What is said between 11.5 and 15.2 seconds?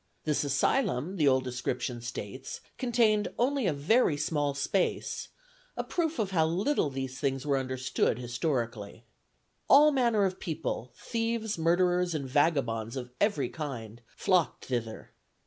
murderers, and vagabonds of every kind, flocked thither.